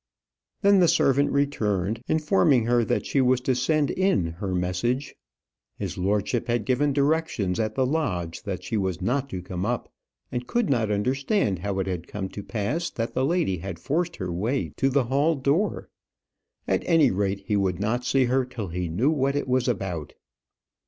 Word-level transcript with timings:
Then 0.63 0.79
the 0.79 0.87
servant 0.87 1.31
returned, 1.31 2.01
informing 2.07 2.65
her 2.65 2.83
that 2.85 3.05
she 3.05 3.21
was 3.21 3.39
to 3.41 3.53
send 3.53 3.91
in 3.91 4.31
her 4.41 4.55
message. 4.55 5.13
His 5.77 5.95
lordship 5.95 6.47
had 6.47 6.65
given 6.65 6.91
directions 6.91 7.59
at 7.59 7.75
the 7.75 7.85
lodge 7.85 8.41
that 8.41 8.63
she 8.63 8.77
was 8.77 8.99
not 8.99 9.29
to 9.29 9.43
come 9.43 9.63
up, 9.63 9.93
and 10.31 10.47
could 10.47 10.71
not 10.71 10.89
understand 10.89 11.59
how 11.59 11.77
it 11.77 11.85
had 11.85 12.07
come 12.07 12.29
to 12.29 12.41
pass 12.41 12.89
that 12.89 13.13
the 13.13 13.23
lady 13.23 13.59
had 13.59 13.77
forced 13.77 14.15
her 14.15 14.31
way 14.33 14.73
to 14.77 14.89
the 14.89 15.03
hall 15.03 15.35
door. 15.35 15.87
At 16.67 16.81
any 16.87 17.11
rate, 17.11 17.43
he 17.45 17.55
would 17.55 17.79
not 17.79 18.03
see 18.03 18.25
her 18.25 18.43
till 18.43 18.69
he 18.69 18.89
knew 18.89 19.11
what 19.11 19.35
it 19.35 19.47
was 19.47 19.67
about. 19.67 20.15